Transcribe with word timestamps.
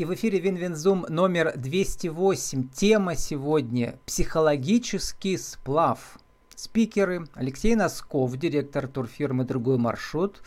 И 0.00 0.04
в 0.06 0.14
эфире 0.14 0.38
Win-Win 0.38 0.80
Zoom 0.80 1.04
номер 1.10 1.52
208. 1.54 2.70
Тема 2.70 3.14
сегодня– 3.16 3.98
психологический 4.06 5.36
сплав. 5.36 6.18
Спикеры 6.56 7.26
Алексей 7.34 7.74
Носков, 7.74 8.34
директор 8.38 8.88
турфирмы 8.88 9.44
«Другой 9.44 9.76
маршрут», 9.76 10.40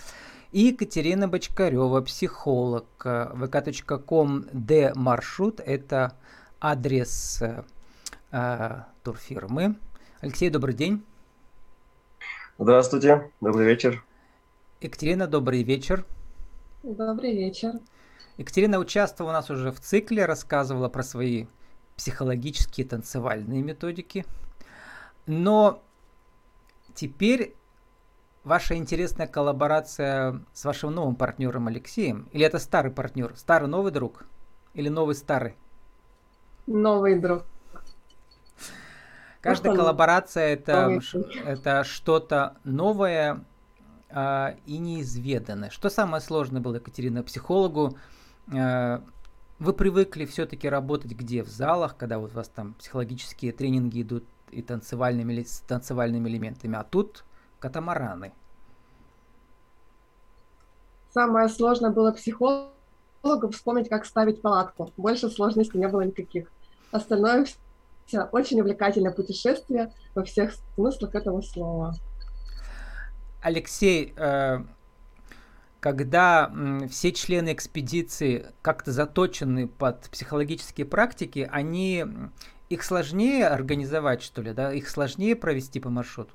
и 0.51 0.61
Екатерина 0.61 1.27
Бочкарева, 1.27 2.01
психолог. 2.01 2.87
vk.com 3.05 4.45
d 4.51 4.91
маршрут– 4.95 5.59
это 5.63 6.17
адрес 6.59 7.43
э, 8.31 8.83
турфирмы. 9.03 9.75
Алексей, 10.21 10.49
добрый 10.49 10.73
день. 10.73 11.03
Здравствуйте, 12.57 13.29
добрый 13.39 13.67
вечер. 13.67 14.03
Екатерина, 14.81 15.27
добрый 15.27 15.61
вечер. 15.61 16.05
Добрый 16.81 17.37
вечер. 17.37 17.73
Екатерина 18.37 18.79
участвовала 18.79 19.31
у 19.31 19.33
нас 19.33 19.49
уже 19.49 19.71
в 19.71 19.79
цикле, 19.79 20.25
рассказывала 20.25 20.89
про 20.89 21.03
свои 21.03 21.45
психологические 21.95 22.87
танцевальные 22.87 23.61
методики. 23.61 24.25
Но 25.27 25.81
теперь 26.95 27.55
ваша 28.43 28.75
интересная 28.75 29.27
коллаборация 29.27 30.41
с 30.53 30.65
вашим 30.65 30.91
новым 30.91 31.15
партнером 31.15 31.67
Алексеем? 31.67 32.27
Или 32.31 32.45
это 32.45 32.59
старый 32.59 32.91
партнер? 32.91 33.33
Старый 33.35 33.69
новый 33.69 33.91
друг? 33.91 34.25
Или 34.73 34.89
новый 34.89 35.15
старый? 35.15 35.55
Новый 36.65 37.19
друг. 37.19 37.43
Каждая 39.41 39.75
коллаборация 39.75 40.53
это, 40.53 40.99
это 41.45 41.83
что-то 41.83 42.55
новое 42.63 43.43
э, 44.09 44.55
и 44.65 44.77
неизведанное. 44.77 45.69
Что 45.69 45.89
самое 45.89 46.21
сложное 46.21 46.61
было, 46.61 46.75
Екатерина, 46.75 47.23
психологу? 47.23 47.97
Э, 48.51 48.99
вы 49.59 49.73
привыкли 49.73 50.25
все-таки 50.25 50.67
работать 50.67 51.11
где? 51.11 51.43
В 51.43 51.49
залах, 51.49 51.95
когда 51.97 52.19
вот 52.19 52.31
у 52.31 52.35
вас 52.35 52.49
там 52.49 52.73
психологические 52.73 53.51
тренинги 53.53 54.01
идут 54.01 54.25
и 54.51 54.61
танцевальными, 54.61 55.43
с 55.43 55.59
танцевальными 55.61 56.29
элементами, 56.29 56.77
а 56.77 56.83
тут 56.83 57.23
катамараны. 57.59 58.33
Самое 61.13 61.47
сложное 61.47 61.91
было 61.91 62.11
психологу 62.11 62.73
вспомнить, 63.51 63.87
как 63.87 64.05
ставить 64.05 64.41
палатку. 64.41 64.91
Больше 64.97 65.29
сложностей 65.29 65.79
не 65.79 65.87
было 65.87 66.01
никаких. 66.01 66.51
Остальное 66.91 67.45
очень 68.31 68.59
увлекательное 68.59 69.11
путешествие 69.11 69.93
во 70.13 70.23
всех 70.23 70.53
смыслах 70.75 71.15
этого 71.15 71.41
слова. 71.41 71.93
Алексей, 73.41 74.13
э, 74.17 74.59
когда 75.83 76.49
все 76.89 77.11
члены 77.11 77.51
экспедиции 77.51 78.45
как-то 78.61 78.93
заточены 78.93 79.67
под 79.67 80.09
психологические 80.09 80.85
практики, 80.85 81.49
они 81.51 82.05
их 82.69 82.83
сложнее 82.85 83.47
организовать, 83.47 84.23
что 84.23 84.41
ли, 84.41 84.53
да? 84.53 84.71
Их 84.71 84.87
сложнее 84.87 85.35
провести 85.35 85.81
по 85.81 85.89
маршруту? 85.89 86.31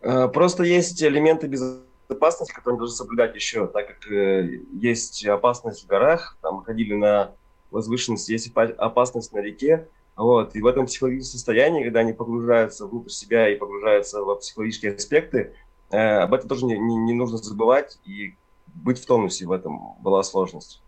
Э, 0.00 0.26
просто 0.26 0.64
есть 0.64 1.00
элементы 1.04 1.46
безопасности, 1.46 2.52
которые 2.52 2.80
нужно 2.80 2.96
соблюдать 2.96 3.36
еще, 3.36 3.68
так 3.68 3.86
как 3.86 4.10
э, 4.10 4.62
есть 4.72 5.24
опасность 5.24 5.84
в 5.84 5.86
горах, 5.86 6.36
там 6.42 6.64
ходили 6.64 6.94
на 6.94 7.30
возвышенности, 7.70 8.32
есть 8.32 8.52
опасность 8.56 9.32
на 9.32 9.38
реке. 9.38 9.86
Вот. 10.16 10.56
И 10.56 10.62
в 10.62 10.66
этом 10.66 10.86
психологическом 10.86 11.38
состоянии, 11.38 11.84
когда 11.84 12.00
они 12.00 12.12
погружаются 12.12 12.86
внутрь 12.86 13.10
себя 13.10 13.48
и 13.48 13.56
погружаются 13.56 14.20
в 14.22 14.34
психологические 14.34 14.94
аспекты, 14.94 15.54
э, 15.90 15.96
об 15.96 16.34
этом 16.34 16.48
тоже 16.48 16.66
не, 16.66 16.78
не, 16.78 16.96
не 16.96 17.12
нужно 17.14 17.38
забывать, 17.38 17.98
и 18.04 18.34
быть 18.66 19.00
в 19.00 19.06
тонусе 19.06 19.46
в 19.46 19.52
этом 19.52 19.96
была 20.00 20.22
сложность. 20.22 20.82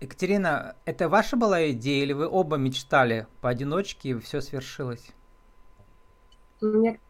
Екатерина, 0.00 0.76
это 0.84 1.08
ваша 1.08 1.36
была 1.36 1.70
идея, 1.70 2.02
или 2.02 2.12
вы 2.12 2.28
оба 2.28 2.56
мечтали 2.56 3.26
поодиночке, 3.40 4.10
и 4.10 4.18
все 4.18 4.40
свершилось? 4.40 5.06
Мне 6.60 7.00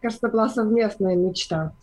кажется, 0.00 0.28
была 0.28 0.48
совместная 0.48 1.16
мечта. 1.16 1.74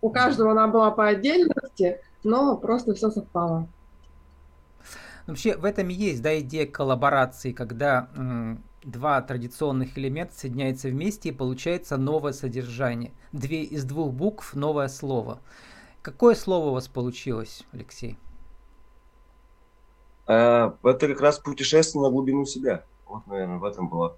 У 0.00 0.10
каждого 0.10 0.52
она 0.52 0.68
была 0.68 0.90
по 0.90 1.06
отдельности, 1.08 2.00
но 2.24 2.56
просто 2.56 2.94
все 2.94 3.10
совпало. 3.10 3.68
Вообще 5.26 5.56
в 5.56 5.64
этом 5.66 5.90
и 5.90 5.94
есть 5.94 6.22
да, 6.22 6.38
идея 6.40 6.66
коллаборации, 6.66 7.52
когда 7.52 8.08
м, 8.16 8.62
два 8.90 9.20
традиционных 9.20 9.96
элемента 9.98 10.34
соединяются 10.34 10.88
вместе 10.88 11.28
и 11.28 11.32
получается 11.32 11.96
новое 11.96 12.32
содержание. 12.32 13.12
Две 13.32 13.62
из 13.62 13.84
двух 13.84 14.12
букв 14.12 14.54
новое 14.54 14.88
слово. 14.88 15.40
Какое 16.02 16.34
слово 16.34 16.70
у 16.70 16.72
вас 16.72 16.88
получилось, 16.88 17.64
Алексей? 17.72 18.18
А, 20.26 20.76
это 20.82 21.08
как 21.08 21.20
раз 21.20 21.38
путешествие 21.38 22.02
на 22.02 22.10
глубину 22.10 22.44
себя. 22.46 22.84
Вот, 23.06 23.26
наверное, 23.26 23.58
в 23.58 23.64
этом 23.64 23.88
была 23.88 24.16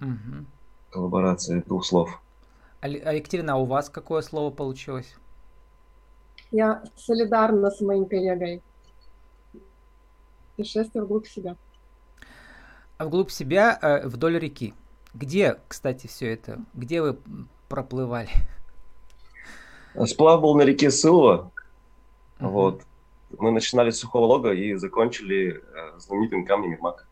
угу. 0.00 0.46
коллаборация 0.90 1.62
двух 1.62 1.84
слов. 1.84 2.20
А, 2.80 2.86
а 2.86 3.12
Екатерина, 3.12 3.54
а 3.54 3.56
у 3.56 3.64
вас 3.64 3.90
какое 3.90 4.22
слово 4.22 4.50
получилось? 4.50 5.14
Я 6.50 6.82
солидарна 6.96 7.70
с 7.70 7.80
моим 7.80 8.06
коллегой. 8.06 8.62
Путешествие 10.56 11.04
вглубь 11.04 11.26
себя. 11.26 11.56
А 12.98 13.04
вглубь 13.04 13.30
себя 13.30 13.78
э, 13.80 14.06
вдоль 14.08 14.38
реки. 14.38 14.74
Где, 15.14 15.58
кстати, 15.68 16.08
все 16.08 16.32
это? 16.32 16.60
Где 16.74 17.00
вы 17.00 17.16
проплывали? 17.68 18.28
Сплав 20.06 20.40
был 20.40 20.56
на 20.56 20.62
реке 20.62 20.90
Сылва. 20.90 21.50
Uh-huh. 22.40 22.48
Вот. 22.48 22.82
Мы 23.38 23.50
начинали 23.52 23.90
с 23.90 24.00
сухого 24.00 24.26
лога 24.26 24.52
и 24.52 24.74
закончили 24.74 25.62
э, 25.62 25.98
знаменитым 25.98 26.44
камнем 26.44 26.72
Ермака. 26.72 27.04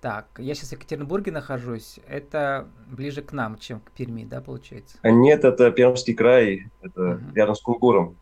Так, 0.00 0.26
я 0.38 0.54
сейчас 0.54 0.70
в 0.70 0.72
Екатеринбурге 0.72 1.32
нахожусь. 1.32 1.98
Это 2.06 2.68
ближе 2.86 3.22
к 3.22 3.32
нам, 3.32 3.58
чем 3.58 3.80
к 3.80 3.90
Перми, 3.90 4.24
да, 4.24 4.40
получается? 4.40 4.98
А 5.02 5.10
нет, 5.10 5.44
это 5.44 5.70
Пермский 5.70 6.14
край, 6.14 6.70
это 6.80 7.16
угу. 7.16 7.34
рядом 7.34 7.54
с 7.54 7.60
Кунгуром. 7.60 8.16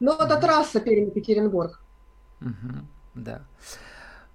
Ну, 0.00 0.12
это 0.12 0.40
трасса 0.40 0.80
Пермь-Екатеринбург. 0.80 1.80
Угу, 2.40 2.74
да. 3.14 3.42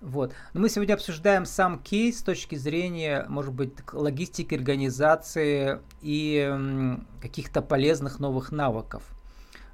Вот. 0.02 0.34
Но 0.54 0.62
мы 0.62 0.70
сегодня 0.70 0.94
обсуждаем 0.94 1.46
сам 1.46 1.80
кейс 1.80 2.20
с 2.20 2.24
точки 2.24 2.56
зрения, 2.56 3.26
может 3.28 3.54
быть, 3.54 3.72
логистики, 3.92 4.54
организации 4.54 5.80
и 6.02 6.98
каких-то 7.22 7.62
полезных 7.62 8.20
новых 8.20 8.52
навыков. 8.52 9.04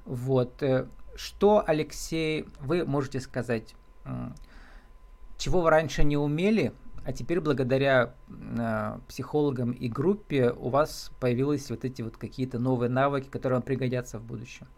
Вот. 0.04 0.62
Э, 0.62 0.86
что, 1.14 1.62
Алексей, 1.66 2.46
вы 2.60 2.84
можете 2.84 3.20
сказать, 3.20 3.74
чего 5.36 5.60
вы 5.60 5.70
раньше 5.70 6.04
не 6.04 6.16
умели, 6.16 6.72
а 7.04 7.12
теперь 7.12 7.40
благодаря 7.40 8.14
э, 8.28 8.98
психологам 9.08 9.72
и 9.72 9.88
группе 9.88 10.52
у 10.52 10.68
вас 10.68 11.10
появились 11.18 11.68
вот 11.68 11.84
эти 11.84 12.00
вот 12.02 12.16
какие-то 12.16 12.58
новые 12.60 12.90
навыки, 12.90 13.28
которые 13.28 13.56
вам 13.56 13.62
пригодятся 13.62 14.18
в 14.18 14.22
будущем? 14.22 14.68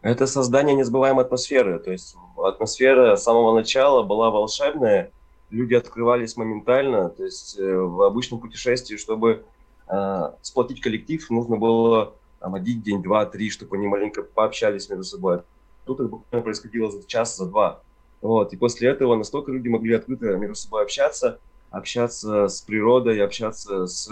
Это 0.00 0.26
создание 0.26 0.74
незабываемой 0.74 1.24
атмосферы. 1.24 1.78
То 1.78 1.92
есть 1.92 2.16
атмосфера 2.48 3.16
с 3.16 3.24
самого 3.24 3.54
начала 3.54 4.02
была 4.02 4.30
волшебная, 4.30 5.10
люди 5.50 5.74
открывались 5.74 6.36
моментально. 6.36 7.10
То 7.10 7.24
есть 7.24 7.58
э, 7.58 7.76
в 7.76 8.02
обычном 8.02 8.40
путешествии, 8.40 8.96
чтобы 8.96 9.44
э, 9.88 10.30
сплотить 10.40 10.80
коллектив, 10.80 11.28
нужно 11.30 11.56
было 11.56 12.14
там, 12.40 12.54
один 12.54 12.80
день, 12.82 13.02
два, 13.02 13.26
три, 13.26 13.50
чтобы 13.50 13.76
они 13.76 13.86
маленько 13.86 14.22
пообщались 14.22 14.88
между 14.88 15.04
собой. 15.04 15.42
Тут 15.84 16.00
это 16.00 16.08
буквально 16.08 16.42
происходило 16.42 16.90
за 16.90 17.06
час, 17.06 17.36
за 17.36 17.46
два. 17.46 17.80
Вот. 18.20 18.52
И 18.52 18.56
после 18.56 18.88
этого 18.88 19.16
настолько 19.16 19.52
люди 19.52 19.68
могли 19.68 19.94
открыто 19.94 20.36
между 20.36 20.54
собой 20.54 20.82
общаться, 20.82 21.38
общаться 21.70 22.48
с 22.48 22.60
природой, 22.62 23.22
общаться 23.22 23.86
с 23.86 24.10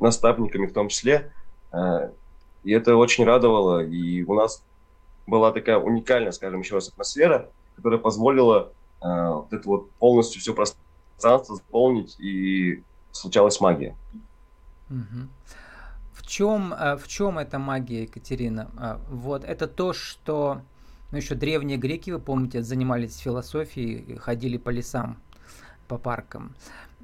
наставниками 0.00 0.66
в 0.66 0.72
том 0.72 0.88
числе. 0.88 1.32
Э, 1.72 2.10
и 2.62 2.72
это 2.72 2.96
очень 2.96 3.24
радовало. 3.24 3.84
И 3.84 4.22
у 4.22 4.34
нас 4.34 4.62
была 5.26 5.52
такая 5.52 5.78
уникальная, 5.78 6.32
скажем 6.32 6.60
еще 6.60 6.74
раз, 6.74 6.88
атмосфера, 6.88 7.50
которая 7.76 7.98
позволила 8.00 8.72
э, 9.02 9.28
вот 9.30 9.52
это 9.52 9.68
вот 9.68 9.90
полностью 9.92 10.40
все 10.40 10.54
пространство 10.54 11.56
заполнить, 11.56 12.18
и 12.18 12.82
случалась 13.12 13.60
магия. 13.60 13.96
В 16.12 16.26
чем, 16.26 16.72
э, 16.72 16.96
в 16.96 17.06
чем 17.08 17.38
эта 17.38 17.58
магия, 17.58 18.02
Екатерина? 18.02 19.00
Вот 19.10 19.44
это 19.44 19.66
то, 19.66 19.92
что 19.92 20.60
ну, 21.10 21.18
еще 21.18 21.34
древние 21.34 21.78
греки, 21.78 22.10
вы 22.10 22.18
помните, 22.18 22.62
занимались 22.62 23.18
философией, 23.18 24.16
ходили 24.16 24.56
по 24.56 24.70
лесам, 24.70 25.18
по 25.86 25.96
паркам. 25.98 26.56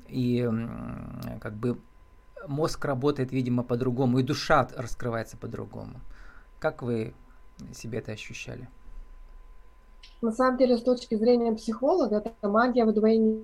И 0.08 0.49
как 1.40 1.55
бы 1.55 1.78
мозг 2.49 2.84
работает, 2.84 3.31
видимо, 3.32 3.62
по-другому, 3.62 4.19
и 4.19 4.22
душа 4.25 4.69
раскрывается 4.76 5.37
по-другому. 5.37 6.00
Как 6.58 6.82
вы 6.82 7.14
себе 7.72 7.99
это 7.99 8.11
ощущали? 8.12 8.69
На 10.23 10.32
самом 10.32 10.58
деле, 10.58 10.76
с 10.76 10.82
точки 10.82 11.14
зрения 11.14 11.52
психолога, 11.52 12.17
это 12.17 12.49
магия 12.49 12.85
вдвойне. 12.85 13.43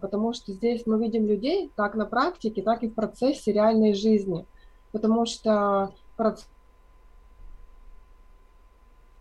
Потому 0.00 0.32
что 0.32 0.52
здесь 0.52 0.86
мы 0.86 1.02
видим 1.02 1.26
людей 1.26 1.70
как 1.76 1.94
на 1.94 2.04
практике, 2.04 2.62
так 2.62 2.82
и 2.82 2.88
в 2.88 2.94
процессе 2.94 3.52
реальной 3.52 3.94
жизни. 3.94 4.44
Потому 4.92 5.24
что 5.24 5.92
процесс 6.16 6.46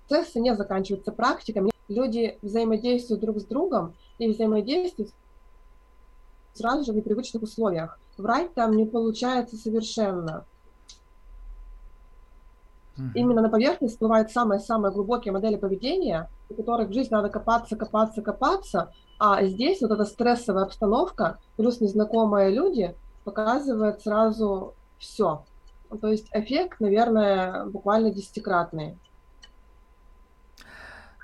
процессы 0.10 0.40
не 0.40 0.56
заканчиваются 0.56 1.12
практиками. 1.12 1.70
Люди 1.88 2.38
взаимодействуют 2.42 3.22
друг 3.22 3.40
с 3.40 3.46
другом 3.46 3.94
и 4.18 4.28
взаимодействуют 4.28 5.12
сразу 6.54 6.84
же 6.84 6.94
в 6.94 6.96
непривычных 6.96 7.44
условиях. 7.44 8.00
Врать 8.18 8.54
там 8.54 8.76
не 8.76 8.86
получается 8.86 9.56
совершенно. 9.56 10.46
Именно 13.16 13.42
на 13.42 13.50
поверхность 13.50 13.94
всплывают 13.94 14.32
самые-самые 14.32 14.92
глубокие 14.92 15.32
модели 15.32 15.56
поведения, 15.56 16.30
у 16.50 16.54
которых 16.54 16.90
в 16.90 16.94
жизни 16.94 17.14
надо 17.14 17.30
копаться, 17.30 17.76
копаться, 17.76 18.22
копаться, 18.22 18.92
а 19.20 19.44
здесь 19.46 19.82
вот 19.82 19.92
эта 19.92 20.06
стрессовая 20.06 20.64
обстановка 20.64 21.40
плюс 21.58 21.82
незнакомые 21.82 22.52
люди 22.52 22.96
показывает 23.24 24.02
сразу 24.02 24.76
все. 24.98 25.44
То 26.02 26.08
есть 26.08 26.28
эффект, 26.32 26.80
наверное, 26.80 27.66
буквально 27.66 28.12
десятикратный. 28.12 28.98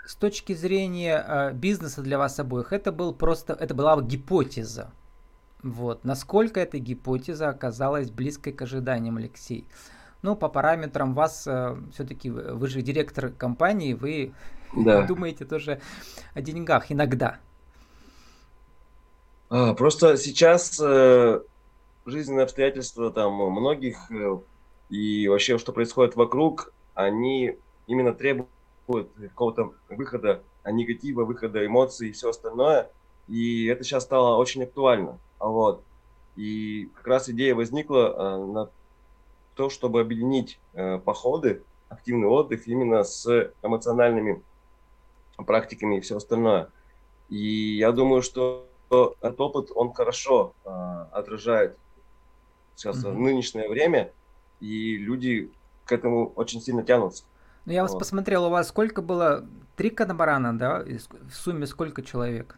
С 0.05 0.15
точки 0.15 0.53
зрения 0.53 1.23
э, 1.27 1.53
бизнеса 1.53 2.01
для 2.01 2.17
вас 2.17 2.39
обоих, 2.39 2.73
это 2.73 2.91
был 2.91 3.13
просто, 3.13 3.53
это 3.53 3.73
была 3.73 3.99
гипотеза. 4.01 4.91
Вот. 5.63 6.03
Насколько 6.03 6.59
эта 6.59 6.77
гипотеза 6.77 7.49
оказалась 7.49 8.11
близкой 8.11 8.53
к 8.53 8.61
ожиданиям, 8.61 9.17
Алексей? 9.17 9.67
Ну, 10.25 10.35
по 10.35 10.49
параметрам 10.49 11.13
вас, 11.13 11.45
э, 11.45 11.77
все-таки 11.93 12.31
вы 12.31 12.67
же 12.67 12.81
директор 12.81 13.29
компании, 13.29 13.93
вы 13.93 14.33
да. 14.75 15.03
думаете 15.07 15.45
тоже 15.45 15.79
о 16.33 16.41
деньгах 16.41 16.91
иногда. 16.91 17.37
А, 19.49 19.75
просто 19.75 20.17
сейчас 20.17 20.81
э, 20.83 21.41
жизненные 22.07 22.45
обстоятельства 22.45 23.11
там 23.11 23.33
многих 23.35 24.11
э, 24.11 24.39
и 24.89 25.27
вообще, 25.27 25.59
что 25.59 25.71
происходит 25.71 26.15
вокруг, 26.15 26.73
они 26.95 27.59
именно 27.85 28.11
требуют 28.11 28.49
какого-то 28.87 29.73
выхода 29.89 30.41
негатива, 30.65 31.23
выхода 31.23 31.63
эмоций 31.63 32.09
и 32.09 32.13
все 32.13 32.31
остальное. 32.31 32.89
И 33.27 33.67
это 33.67 33.83
сейчас 33.83 34.01
стало 34.01 34.37
очень 34.37 34.63
актуально. 34.63 35.19
Вот. 35.37 35.83
И 36.35 36.89
как 36.95 37.05
раз 37.05 37.29
идея 37.29 37.53
возникла 37.53 38.07
э, 38.07 38.45
на 38.45 38.69
то, 39.55 39.69
чтобы 39.69 40.01
объединить 40.01 40.59
э, 40.73 40.99
походы, 40.99 41.63
активный 41.89 42.27
отдых 42.27 42.67
именно 42.67 43.03
с 43.03 43.51
эмоциональными 43.61 44.43
практиками 45.37 45.97
и 45.97 46.01
все 46.01 46.17
остальное. 46.17 46.69
И 47.29 47.77
я 47.77 47.91
думаю, 47.91 48.21
что 48.21 48.67
этот 48.89 49.39
опыт, 49.41 49.71
он 49.73 49.93
хорошо 49.93 50.53
э, 50.63 50.69
отражает 51.11 51.77
сейчас 52.75 53.03
mm-hmm. 53.03 53.13
нынешнее 53.13 53.69
время, 53.69 54.11
и 54.59 54.97
люди 54.97 55.51
к 55.85 55.91
этому 55.91 56.27
очень 56.35 56.61
сильно 56.61 56.83
тянутся. 56.83 57.23
Ну, 57.65 57.73
я 57.73 57.81
вот. 57.81 57.91
вас 57.91 57.99
посмотрел, 57.99 58.45
у 58.45 58.49
вас 58.49 58.67
сколько 58.67 59.01
было? 59.01 59.45
Три 59.75 59.89
катамарана, 59.89 60.57
да? 60.57 60.83
В 60.83 61.33
сумме 61.33 61.65
сколько 61.65 62.01
человек? 62.01 62.57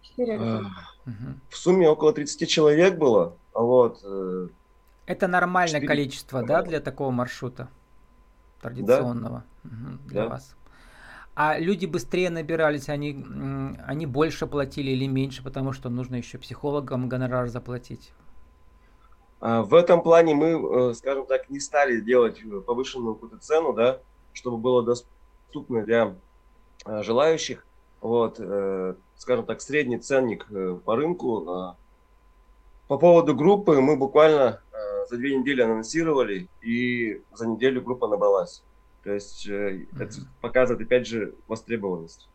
Четыре. 0.00 0.36
Uh, 0.36 0.64
в 1.50 1.56
сумме 1.56 1.88
около 1.88 2.12
30 2.12 2.48
человек 2.48 2.96
было. 2.96 3.36
Вот. 3.52 4.02
Э, 5.06 5.12
Это 5.12 5.28
нормальное 5.28 5.80
4... 5.80 5.86
количество, 5.86 6.42
да, 6.42 6.62
для 6.62 6.80
такого 6.80 7.10
маршрута? 7.10 7.68
Традиционного. 8.60 9.44
Да. 9.64 9.70
Угу, 9.70 10.08
для 10.08 10.22
да. 10.22 10.28
вас. 10.28 10.56
А 11.34 11.58
люди 11.58 11.86
быстрее 11.86 12.28
набирались, 12.28 12.90
они, 12.90 13.24
они 13.86 14.06
больше 14.06 14.46
платили 14.46 14.90
или 14.90 15.06
меньше, 15.06 15.42
потому 15.42 15.72
что 15.72 15.88
нужно 15.88 16.16
еще 16.16 16.36
психологам 16.38 17.08
гонорар 17.08 17.48
заплатить? 17.48 18.12
А, 19.40 19.62
в 19.62 19.74
этом 19.74 20.02
плане 20.02 20.34
мы, 20.34 20.90
э, 20.90 20.94
скажем 20.94 21.24
так, 21.26 21.48
не 21.48 21.58
стали 21.58 22.00
делать 22.00 22.40
повышенную 22.66 23.14
какую-то 23.14 23.38
цену, 23.38 23.72
да, 23.72 23.98
чтобы 24.34 24.58
было 24.58 24.82
доступно 24.82 25.82
для 25.82 26.14
э, 26.84 27.02
желающих. 27.02 27.66
Вот, 28.02 28.36
э, 28.38 28.94
скажем 29.16 29.46
так, 29.46 29.62
средний 29.62 29.98
ценник 29.98 30.46
по 30.84 30.96
рынку. 30.96 31.76
По 32.88 32.98
поводу 32.98 33.34
группы 33.34 33.80
мы 33.80 33.96
буквально 33.96 34.60
за 35.08 35.16
две 35.16 35.36
недели 35.36 35.62
анонсировали, 35.62 36.48
и 36.60 37.22
за 37.34 37.46
неделю 37.46 37.82
группа 37.82 38.08
набралась. 38.08 38.62
То 39.04 39.12
есть 39.12 39.48
mm-hmm. 39.48 39.88
это 40.00 40.14
показывает, 40.40 40.86
опять 40.86 41.06
же, 41.06 41.34
востребованность. 41.48 42.28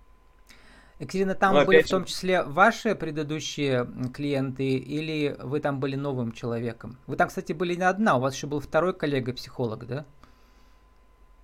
Екатерина, 0.99 1.35
там 1.35 1.53
Но 1.53 1.65
были 1.65 1.83
в 1.83 1.89
том 1.89 2.05
числе 2.05 2.41
ваши 2.43 2.95
предыдущие 2.95 3.87
клиенты 4.13 4.77
или 4.77 5.37
вы 5.43 5.59
там 5.59 5.79
были 5.79 5.95
новым 5.95 6.31
человеком? 6.31 6.97
Вы 7.05 7.15
там, 7.17 7.27
кстати, 7.27 7.53
были 7.53 7.75
не 7.75 7.83
одна, 7.83 8.17
у 8.17 8.19
вас 8.19 8.33
еще 8.33 8.47
был 8.47 8.59
второй 8.59 8.93
коллега-психолог, 8.93 9.85
да? 9.85 10.05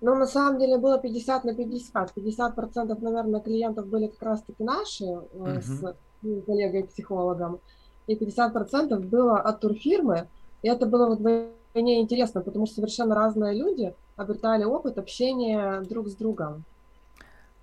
Ну, 0.00 0.16
на 0.16 0.26
самом 0.26 0.58
деле 0.58 0.76
было 0.76 0.98
50 0.98 1.44
на 1.44 1.54
50. 1.54 2.12
50 2.12 2.54
процентов, 2.54 3.00
наверное, 3.00 3.40
клиентов 3.40 3.86
были 3.86 4.08
как 4.08 4.22
раз-таки 4.22 4.62
наши 4.62 5.04
uh-huh. 5.04 5.60
с 5.62 5.96
коллегой-психологом, 6.46 7.60
и 8.08 8.16
50 8.16 8.52
процентов 8.52 9.04
было 9.04 9.38
от 9.38 9.60
турфирмы. 9.60 10.28
И 10.64 10.66
это 10.66 10.86
было 10.86 11.14
вдвойне 11.14 12.00
интересно, 12.00 12.40
потому 12.40 12.64
что 12.64 12.76
совершенно 12.76 13.14
разные 13.14 13.52
люди 13.52 13.94
обретали 14.16 14.64
опыт 14.64 14.96
общения 14.96 15.82
друг 15.82 16.08
с 16.08 16.14
другом. 16.14 16.64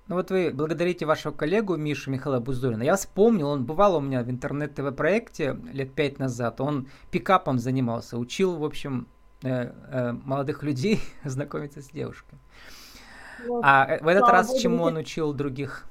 Ну 0.07 0.17
вот 0.17 0.29
вы 0.29 0.51
благодарите 0.53 1.07
вашего 1.07 1.33
коллегу 1.33 1.77
Мишу 1.77 2.11
Михаила 2.11 2.39
Буздурина. 2.39 2.83
Я 2.83 2.95
вспомнил, 2.95 3.47
он 3.47 3.65
бывал 3.65 3.95
у 3.95 4.01
меня 4.01 4.21
в 4.21 4.29
интернет-ТВ-проекте 4.29 5.57
лет 5.73 5.93
пять 5.93 6.19
назад. 6.19 6.61
Он 6.61 6.89
пикапом 7.09 7.57
занимался, 7.57 8.19
учил, 8.19 8.57
в 8.57 8.63
общем, 8.63 9.07
э, 9.41 9.71
э, 9.89 10.11
молодых 10.11 10.61
людей 10.61 10.99
знакомиться 11.23 11.81
с 11.81 11.87
девушкой. 11.87 12.37
Вот. 13.47 13.63
А 13.65 13.87
э, 13.87 14.03
в 14.03 14.07
этот 14.07 14.25
Слава 14.25 14.33
раз 14.33 14.59
чему 14.59 14.83
он 14.83 14.97
учил 14.97 15.33
других? 15.33 15.87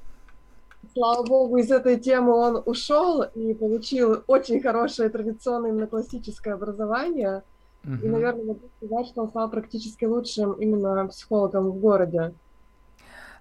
Слава 0.93 1.23
богу, 1.23 1.57
из 1.57 1.71
этой 1.71 1.99
темы 1.99 2.33
он 2.33 2.61
ушел 2.65 3.21
и 3.23 3.53
получил 3.53 4.23
очень 4.27 4.61
хорошее 4.61 5.09
традиционное 5.09 5.71
именно 5.71 5.87
классическое 5.87 6.55
образование. 6.55 7.43
Угу. 7.85 7.95
И, 8.03 8.09
наверное, 8.09 8.45
могу 8.45 8.69
сказать, 8.77 9.07
что 9.07 9.21
он 9.21 9.29
стал 9.29 9.49
практически 9.49 10.05
лучшим 10.05 10.53
именно 10.53 11.07
психологом 11.07 11.71
в 11.71 11.79
городе. 11.79 12.33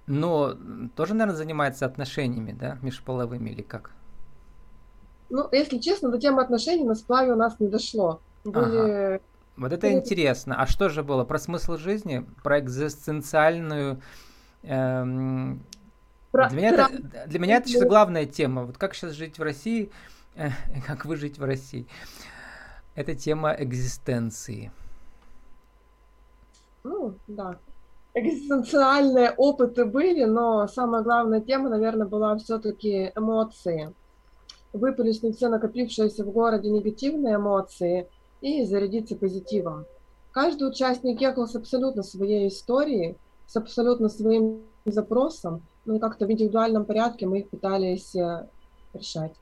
Но 0.07 0.55
тоже, 0.97 1.15
наверное, 1.15 1.37
занимается 1.37 1.87
отношениями, 1.87 2.53
да, 2.53 2.79
межполовыми 2.83 3.51
или 3.51 3.63
как? 3.63 3.93
Ну, 5.29 5.49
если 5.53 5.79
честно, 5.79 6.11
до 6.11 6.19
темы 6.19 6.43
отношений 6.43 6.85
на 6.85 6.95
сплаве 6.95 7.33
у 7.33 7.37
нас 7.37 7.59
не 7.61 7.69
дошло. 7.69 8.21
Были... 8.45 9.15
Ага. 9.15 9.21
Вот 9.57 9.73
это 9.73 9.93
интересно. 9.93 10.57
А 10.61 10.67
что 10.67 10.89
же 10.89 11.03
было? 11.03 11.25
Про 11.25 11.39
смысл 11.39 11.77
жизни? 11.77 12.27
Про 12.43 12.61
экзистенциальную... 12.61 14.01
Эм... 14.63 15.63
Про... 16.31 16.49
Для, 16.49 16.59
меня 16.59 16.73
Про... 16.75 16.95
это, 16.95 17.27
для 17.27 17.39
меня 17.39 17.57
это 17.57 17.69
сейчас 17.69 17.85
главная 17.85 18.27
тема. 18.27 18.65
Вот 18.65 18.79
как 18.79 18.95
сейчас 18.95 19.13
жить 19.13 19.39
в 19.39 19.43
России, 19.43 19.91
э, 20.37 20.51
как 20.87 21.05
выжить 21.05 21.39
в 21.39 21.45
России. 21.45 21.87
Это 22.95 23.15
тема 23.15 23.55
экзистенции. 23.59 24.73
Ну, 26.83 27.15
да 27.27 27.59
экзистенциальные 28.15 29.33
опыты 29.37 29.85
были, 29.85 30.25
но 30.25 30.67
самая 30.67 31.03
главная 31.03 31.41
тема, 31.41 31.69
наверное, 31.69 32.07
была 32.07 32.37
все-таки 32.37 33.13
эмоции. 33.17 33.95
Выплеснуть 34.73 35.37
все 35.37 35.49
накопившиеся 35.49 36.25
в 36.25 36.31
городе 36.31 36.71
негативные 36.71 37.37
эмоции 37.37 38.09
и 38.41 38.65
зарядиться 38.65 39.17
позитивом. 39.17 39.85
Каждый 40.33 40.69
участник 40.69 41.21
ехал 41.21 41.47
с 41.47 41.57
абсолютно 41.57 42.03
своей 42.03 42.49
историей, 42.49 43.17
с 43.47 43.57
абсолютно 43.57 44.09
своим 44.09 44.63
запросом, 44.85 45.63
но 45.85 45.99
как-то 45.99 46.27
в 46.27 46.31
индивидуальном 46.31 46.85
порядке 46.85 47.27
мы 47.27 47.41
их 47.41 47.51
пытались 47.51 48.15
э, 48.15 48.49
решать 48.95 49.35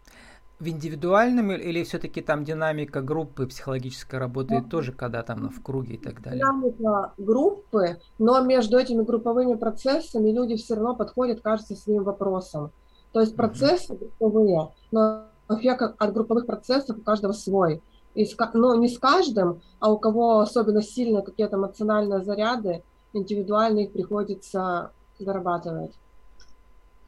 в 0.61 0.69
индивидуальном 0.69 1.53
или 1.53 1.85
все-таки 1.85 2.21
там 2.21 2.45
динамика 2.45 3.01
группы 3.01 3.47
психологической 3.47 4.19
работает 4.19 4.65
да. 4.65 4.71
тоже, 4.71 4.93
когда 4.93 5.23
там 5.23 5.51
в 5.51 5.63
круге 5.63 5.95
и 5.95 5.99
так 5.99 6.21
далее? 6.21 6.41
Динамика 6.41 7.13
группы, 7.17 8.01
но 8.19 8.41
между 8.43 8.77
этими 8.77 9.03
групповыми 9.03 9.55
процессами 9.55 10.31
люди 10.31 10.57
все 10.57 10.75
равно 10.75 10.97
подходят, 10.97 11.41
кажется, 11.41 11.77
своим 11.77 12.03
вопросом. 12.03 12.73
То 13.13 13.21
есть 13.21 13.37
процессы 13.37 13.93
угу. 13.93 14.07
групповые, 14.19 14.69
но 14.91 15.27
эффект 15.49 15.95
от 15.97 16.13
групповых 16.13 16.47
процессов 16.47 16.99
у 16.99 17.03
каждого 17.03 17.33
свой. 17.33 17.81
И 18.15 18.25
с, 18.25 18.37
но 18.55 18.75
не 18.75 18.89
с 18.89 18.99
каждым, 18.99 19.61
а 19.79 19.93
у 19.93 19.99
кого 19.99 20.41
особенно 20.41 20.83
сильно 20.83 21.23
какие-то 21.23 21.57
эмоциональные 21.57 22.25
заряды, 22.25 22.83
индивидуально 23.13 23.81
их 23.81 23.93
приходится 23.93 24.91
зарабатывать. 25.19 25.99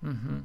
Угу. 0.02 0.44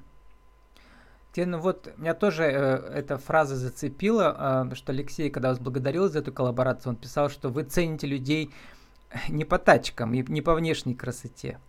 Ну 1.37 1.59
вот, 1.59 1.93
меня 1.97 2.13
тоже 2.13 2.43
э, 2.43 2.75
эта 2.93 3.17
фраза 3.17 3.57
зацепила, 3.57 4.69
э, 4.71 4.75
что 4.75 4.93
Алексей, 4.93 5.29
когда 5.29 5.49
вас 5.49 5.59
благодарил 5.59 6.07
за 6.09 6.19
эту 6.19 6.31
коллаборацию, 6.31 6.91
он 6.91 6.95
писал, 6.95 7.29
что 7.29 7.49
вы 7.49 7.63
цените 7.63 8.07
людей 8.07 8.53
не 9.27 9.43
по 9.43 9.59
тачкам 9.59 10.13
и 10.13 10.23
не 10.23 10.41
по 10.41 10.55
внешней 10.55 10.95
красоте, 10.95 11.59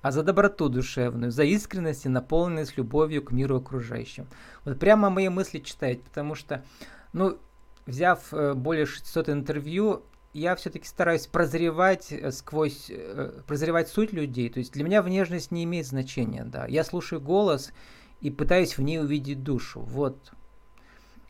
а 0.00 0.10
за 0.10 0.22
доброту 0.22 0.70
душевную, 0.70 1.30
за 1.30 1.44
искренность 1.44 2.06
и 2.06 2.08
наполненность 2.08 2.78
любовью 2.78 3.22
к 3.22 3.30
миру 3.30 3.56
окружающим. 3.56 4.26
Вот 4.64 4.78
прямо 4.78 5.10
мои 5.10 5.28
мысли 5.28 5.58
читаете, 5.58 6.02
потому 6.02 6.34
что, 6.34 6.64
ну, 7.12 7.38
взяв 7.86 8.32
э, 8.32 8.54
более 8.54 8.86
600 8.86 9.28
интервью, 9.28 10.02
я 10.34 10.56
все-таки 10.56 10.86
стараюсь 10.86 11.28
прозревать 11.28 12.12
э, 12.12 12.32
сквозь, 12.32 12.90
э, 12.90 13.40
прозревать 13.46 13.88
суть 13.88 14.12
людей. 14.12 14.50
То 14.50 14.58
есть 14.58 14.72
для 14.72 14.82
меня 14.82 15.00
внешность 15.00 15.52
не 15.52 15.62
имеет 15.62 15.86
значения, 15.86 16.44
да. 16.44 16.66
Я 16.66 16.82
слушаю 16.82 17.20
голос 17.20 17.72
и 18.20 18.30
пытаюсь 18.30 18.76
в 18.76 18.82
ней 18.82 19.00
увидеть 19.00 19.44
душу. 19.44 19.80
Вот. 19.80 20.32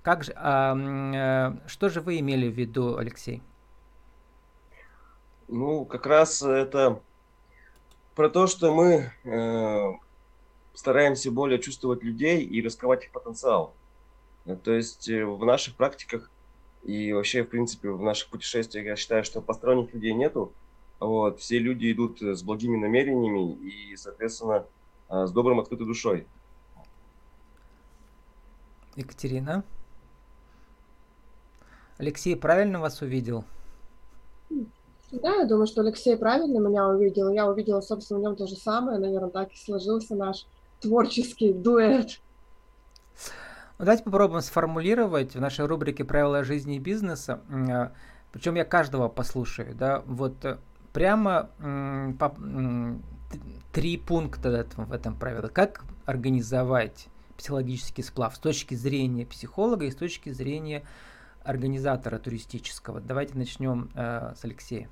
Как 0.03 0.25
же, 0.25 0.33
а, 0.37 0.75
э, 0.75 1.69
что 1.69 1.91
же 1.91 2.01
вы 2.01 2.19
имели 2.19 2.49
в 2.49 2.55
виду, 2.55 2.97
Алексей? 2.97 3.43
Ну, 5.49 5.85
как 5.85 6.07
раз 6.07 6.41
это 6.41 7.01
про 8.15 8.31
то, 8.31 8.47
что 8.47 8.75
мы 8.75 9.13
э, 9.25 9.93
стараемся 10.73 11.31
более 11.31 11.59
чувствовать 11.59 12.03
людей 12.03 12.43
и 12.43 12.63
раскрывать 12.63 13.05
их 13.05 13.13
потенциал. 13.13 13.75
То 14.63 14.73
есть 14.73 15.09
в 15.09 15.45
наших 15.45 15.75
практиках 15.75 16.31
и 16.85 17.13
вообще, 17.13 17.43
в 17.43 17.49
принципе, 17.49 17.91
в 17.91 18.03
наших 18.03 18.29
путешествиях 18.29 18.87
я 18.87 18.97
считаю, 18.97 19.25
что 19.25 19.41
посторонних 19.41 19.93
людей 19.95 20.13
нету. 20.13 20.53
Вот, 21.01 21.41
все 21.41 21.59
люди 21.59 21.91
идут 21.91 22.21
с 22.23 22.43
благими 22.43 22.77
намерениями 22.77 23.55
и, 23.55 23.97
соответственно, 23.97 24.67
а, 25.09 25.27
с 25.27 25.33
добрым 25.33 25.61
открытой 25.61 25.87
душой. 25.87 26.27
Екатерина? 28.97 29.65
Алексей 31.99 32.37
правильно 32.37 32.81
вас 32.81 33.01
увидел? 33.03 33.45
Да, 35.11 35.37
я 35.37 35.47
думаю, 35.47 35.67
что 35.67 35.81
Алексей 35.81 36.17
правильно 36.17 36.59
меня 36.59 36.89
увидел. 36.89 37.31
Я 37.31 37.49
увидела, 37.49 37.81
собственно, 37.81 38.21
в 38.21 38.23
нем 38.23 38.37
то 38.37 38.47
же 38.47 38.57
самое. 38.57 38.99
Наверное, 38.99 39.31
так 39.31 39.53
и 39.53 39.57
сложился 39.57 40.15
наш 40.15 40.47
творческий 40.81 41.53
дуэт. 41.53 42.21
Ну, 43.79 43.87
давайте 43.87 44.05
попробуем 44.05 44.41
сформулировать 44.41 45.35
в 45.35 45.41
нашей 45.41 45.67
рубрике 45.67 46.05
«Правила 46.05 46.45
жизни 46.45 46.77
и 46.77 46.79
бизнеса». 46.79 47.41
А, 47.51 47.93
Причем 48.31 48.55
я 48.55 48.65
каждого 48.65 49.09
послушаю. 49.09 49.75
Да? 49.75 50.03
Вот 50.07 50.45
э, 50.45 50.59
прямо 50.93 51.51
по, 52.19 52.37
три 53.73 53.97
пункта 53.97 54.65
в 54.77 54.93
этом 54.93 55.17
правиле. 55.17 55.49
Как 55.49 55.85
организовать 56.07 57.09
психологический 57.37 58.05
сплав 58.05 58.37
с 58.37 58.39
точки 58.39 58.75
зрения 58.75 59.27
психолога 59.27 59.87
и 59.87 59.91
с 59.91 59.97
точки 59.97 60.31
зрения 60.31 60.85
организатора 61.43 62.19
туристического. 62.19 63.01
Давайте 63.01 63.37
начнем 63.37 63.91
э, 63.97 64.35
с 64.37 64.45
Алексея. 64.45 64.89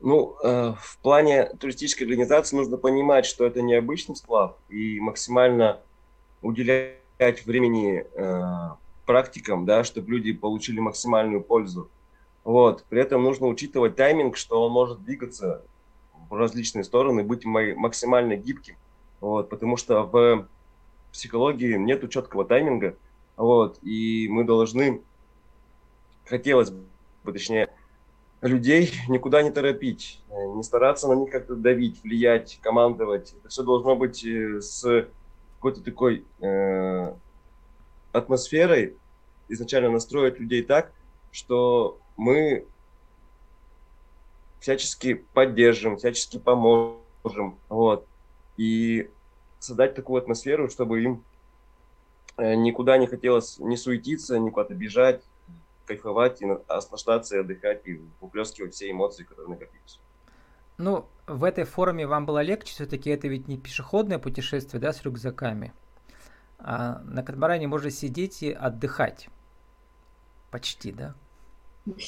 Ну, 0.00 0.36
э, 0.42 0.74
в 0.80 0.98
плане 0.98 1.46
туристической 1.60 2.06
организации 2.06 2.56
нужно 2.56 2.76
понимать, 2.76 3.24
что 3.24 3.46
это 3.46 3.62
не 3.62 3.74
обычный 3.74 4.16
сплав 4.16 4.56
и 4.68 4.98
максимально 4.98 5.80
уделять 6.42 7.44
времени 7.44 8.06
э, 8.14 8.68
практикам, 9.06 9.66
да, 9.66 9.84
чтобы 9.84 10.12
люди 10.12 10.32
получили 10.32 10.80
максимальную 10.80 11.42
пользу. 11.42 11.90
Вот. 12.44 12.84
При 12.88 13.00
этом 13.00 13.22
нужно 13.22 13.46
учитывать 13.46 13.96
тайминг, 13.96 14.36
что 14.36 14.64
он 14.64 14.72
может 14.72 15.02
двигаться 15.02 15.62
в 16.30 16.34
различные 16.34 16.84
стороны, 16.84 17.24
быть 17.24 17.44
максимально 17.44 18.36
гибким. 18.36 18.76
Вот, 19.20 19.50
потому 19.50 19.76
что 19.76 20.04
в 20.04 20.46
психологии 21.12 21.74
нет 21.76 22.08
четкого 22.10 22.44
тайминга. 22.44 22.96
Вот, 23.36 23.78
и 23.82 24.28
мы 24.30 24.44
должны, 24.44 25.02
хотелось 26.24 26.70
бы, 26.70 27.32
точнее, 27.32 27.68
людей 28.42 28.92
никуда 29.08 29.42
не 29.42 29.50
торопить, 29.50 30.22
не 30.30 30.62
стараться 30.62 31.08
на 31.08 31.14
них 31.14 31.30
как-то 31.30 31.56
давить, 31.56 32.02
влиять, 32.02 32.58
командовать. 32.62 33.34
Это 33.38 33.48
все 33.48 33.62
должно 33.62 33.96
быть 33.96 34.24
э, 34.24 34.60
с 34.60 35.08
какой-то 35.60 35.82
такой 35.82 36.24
э, 36.40 37.14
атмосферой 38.12 38.96
изначально 39.50 39.90
настроить 39.90 40.40
людей 40.40 40.62
так, 40.62 40.90
что 41.32 42.00
мы 42.16 42.66
всячески 44.58 45.14
поддержим, 45.34 45.98
всячески 45.98 46.38
поможем, 46.38 47.58
вот, 47.68 48.06
и 48.56 49.10
создать 49.58 49.94
такую 49.94 50.22
атмосферу, 50.22 50.70
чтобы 50.70 51.02
им 51.02 51.24
э, 52.38 52.54
никуда 52.54 52.96
не 52.96 53.06
хотелось 53.06 53.58
не 53.58 53.76
суетиться, 53.76 54.38
никуда-то 54.38 54.74
бежать, 54.74 55.22
кайфовать, 55.84 56.40
и 56.40 56.46
наслаждаться, 56.46 57.36
и 57.36 57.40
отдыхать, 57.40 57.86
и 57.86 58.00
выплескивать 58.22 58.72
все 58.72 58.90
эмоции, 58.90 59.24
которые 59.24 59.50
накопились. 59.50 60.00
Ну, 60.80 61.04
в 61.26 61.44
этой 61.44 61.64
форме 61.64 62.06
вам 62.06 62.24
было 62.24 62.40
легче, 62.40 62.72
все-таки 62.72 63.10
это 63.10 63.28
ведь 63.28 63.48
не 63.48 63.58
пешеходное 63.58 64.18
путешествие, 64.18 64.80
да, 64.80 64.94
с 64.94 65.02
рюкзаками. 65.02 65.74
А 66.58 67.00
на 67.04 67.22
катамаране 67.22 67.68
можно 67.68 67.90
сидеть 67.90 68.42
и 68.42 68.50
отдыхать. 68.50 69.28
Почти, 70.50 70.92
да? 70.92 71.14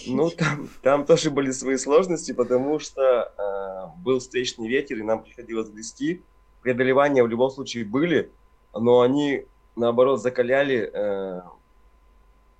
Ну, 0.06 0.30
там, 0.30 0.68
там 0.82 1.04
тоже 1.04 1.30
были 1.30 1.50
свои 1.50 1.76
сложности, 1.76 2.32
потому 2.32 2.78
что 2.78 3.02
э, 3.02 4.00
был 4.02 4.20
встречный 4.20 4.68
ветер, 4.68 4.98
и 4.98 5.02
нам 5.02 5.22
приходилось 5.22 5.68
грести. 5.68 6.22
Преодолевания 6.62 7.22
в 7.22 7.28
любом 7.28 7.50
случае 7.50 7.84
были, 7.84 8.32
но 8.72 9.02
они, 9.02 9.44
наоборот, 9.76 10.22
закаляли 10.22 10.90
э, 10.90 11.42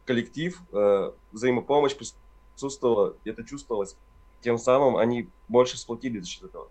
коллектив, 0.05 0.61
э, 0.73 1.13
взаимопомощь 1.33 1.97
присутствовала, 1.97 3.17
это 3.25 3.45
чувствовалось 3.45 3.97
тем 4.43 4.59
самым 4.59 4.97
они 4.97 5.29
больше 5.49 5.79
сплотились 5.79 6.25
за 6.25 6.29
счет 6.29 6.45
этого. 6.45 6.69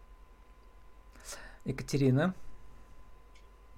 Екатерина? 1.66 2.34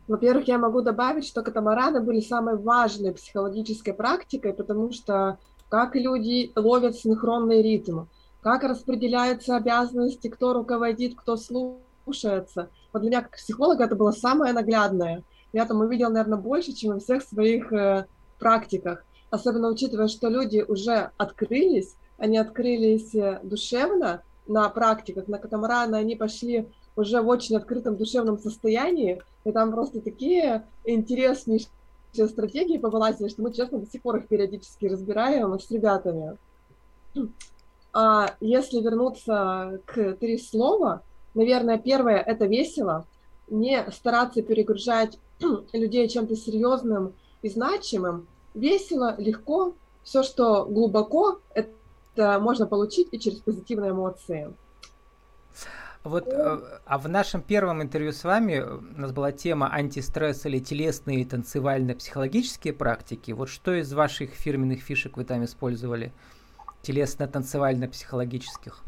Во-первых, 0.07 0.47
я 0.47 0.57
могу 0.57 0.81
добавить, 0.81 1.25
что 1.25 1.43
катамараны 1.43 2.01
были 2.01 2.19
самой 2.19 2.57
важной 2.57 3.13
психологической 3.13 3.93
практикой, 3.93 4.53
потому 4.53 4.91
что 4.91 5.37
как 5.69 5.95
люди 5.95 6.51
ловят 6.55 6.95
синхронный 6.95 7.61
ритм, 7.61 8.05
как 8.41 8.63
распределяются 8.63 9.55
обязанности, 9.55 10.27
кто 10.27 10.53
руководит, 10.53 11.15
кто 11.15 11.37
слушается. 11.37 12.69
Вот 12.91 13.01
для 13.01 13.09
меня 13.09 13.21
как 13.21 13.37
психолога 13.37 13.85
это 13.85 13.95
было 13.95 14.11
самое 14.11 14.53
наглядное. 14.53 15.23
Я 15.53 15.65
там 15.65 15.79
увидела, 15.79 16.09
наверное, 16.09 16.37
больше, 16.37 16.73
чем 16.73 16.93
во 16.93 16.99
всех 16.99 17.23
своих 17.23 17.71
э, 17.71 18.05
практиках. 18.39 19.05
Особенно 19.29 19.69
учитывая, 19.69 20.09
что 20.09 20.27
люди 20.27 20.63
уже 20.67 21.11
открылись, 21.17 21.95
они 22.17 22.37
открылись 22.37 23.13
э, 23.15 23.39
душевно 23.43 24.23
на 24.47 24.67
практиках, 24.69 25.27
на 25.27 25.37
катамараны 25.37 25.95
они 25.95 26.15
пошли 26.15 26.67
уже 26.95 27.21
в 27.21 27.27
очень 27.27 27.55
открытом 27.55 27.97
душевном 27.97 28.37
состоянии, 28.37 29.21
и 29.45 29.51
там 29.51 29.71
просто 29.71 30.01
такие 30.01 30.65
интереснейшие 30.85 31.69
стратегии 32.27 32.77
повылазили, 32.77 33.29
что 33.29 33.41
мы, 33.41 33.53
честно, 33.53 33.79
до 33.79 33.89
сих 33.89 34.01
пор 34.01 34.17
их 34.17 34.27
периодически 34.27 34.85
разбираем 34.85 35.59
с 35.59 35.71
ребятами. 35.71 36.37
А 37.93 38.35
если 38.39 38.81
вернуться 38.81 39.79
к 39.85 40.13
три 40.13 40.37
слова, 40.37 41.03
наверное, 41.33 41.77
первое– 41.77 42.17
это 42.25 42.45
весело, 42.45 43.05
не 43.49 43.85
стараться 43.91 44.41
перегружать 44.41 45.19
людей 45.73 46.07
чем-то 46.07 46.35
серьезным 46.35 47.13
и 47.41 47.49
значимым. 47.49 48.27
Весело, 48.53 49.15
легко, 49.17 49.73
все, 50.03 50.23
что 50.23 50.65
глубоко, 50.65 51.39
это 51.53 51.69
можно 52.17 52.65
получить 52.65 53.09
и 53.11 53.19
через 53.19 53.39
позитивные 53.39 53.91
эмоции. 53.91 54.53
Вот, 56.03 56.27
э, 56.27 56.59
а 56.85 56.97
в 56.97 57.07
нашем 57.07 57.41
первом 57.41 57.81
интервью 57.81 58.11
с 58.11 58.25
вами 58.25 58.59
у 58.59 58.99
нас 58.99 59.13
была 59.13 59.31
тема 59.31 59.73
антистресс 59.73 60.45
или 60.45 60.59
телесные 60.59 61.25
танцевально-психологические 61.25 62.73
практики. 62.73 63.31
Вот 63.31 63.47
что 63.47 63.73
из 63.73 63.93
ваших 63.93 64.31
фирменных 64.31 64.81
фишек 64.81 65.15
вы 65.15 65.23
там 65.23 65.45
использовали? 65.45 66.11
Телесно-танцевально-психологических? 66.81 68.83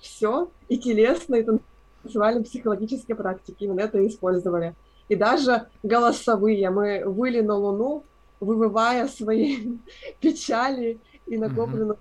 Все, 0.00 0.50
и 0.70 0.78
телесные, 0.78 1.42
и 1.42 1.46
танцевально-психологические 2.02 3.14
практики, 3.14 3.64
именно 3.64 3.80
это 3.80 4.04
использовали. 4.06 4.74
И 5.10 5.14
даже 5.14 5.68
голосовые. 5.82 6.70
Мы 6.70 7.04
выли 7.04 7.42
на 7.42 7.54
Луну, 7.54 8.02
вывывая 8.40 9.08
свои 9.08 9.76
печали 10.20 10.98
и 11.26 11.38
накоплено. 11.38 11.96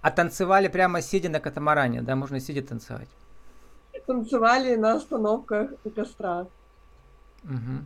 А 0.00 0.10
танцевали 0.10 0.68
прямо 0.68 1.02
сидя 1.02 1.28
на 1.28 1.40
катамаране, 1.40 2.02
да? 2.02 2.16
Можно 2.16 2.40
сидя 2.40 2.62
танцевать? 2.62 3.08
Танцевали 4.06 4.76
на 4.76 4.94
остановках 4.94 5.70
у 5.84 5.90
костра. 5.90 6.46
Угу. 7.44 7.84